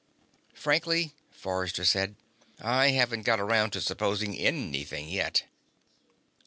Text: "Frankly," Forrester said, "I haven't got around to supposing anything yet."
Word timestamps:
"Frankly," 0.55 1.13
Forrester 1.29 1.85
said, 1.85 2.15
"I 2.59 2.87
haven't 2.87 3.21
got 3.21 3.39
around 3.39 3.69
to 3.73 3.81
supposing 3.81 4.35
anything 4.35 5.07
yet." 5.07 5.43